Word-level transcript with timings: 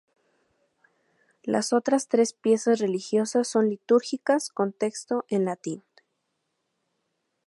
Las 1.43 1.73
otras 1.73 2.07
tres 2.07 2.33
piezas 2.33 2.79
religiosas 2.79 3.47
son 3.47 3.69
litúrgicas 3.69 4.49
con 4.49 4.73
texto 4.73 5.25
en 5.29 5.45
latín. 5.45 5.83